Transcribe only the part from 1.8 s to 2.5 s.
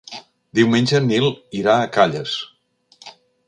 a Calles.